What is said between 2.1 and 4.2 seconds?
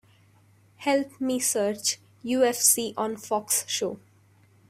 UFC on Fox show.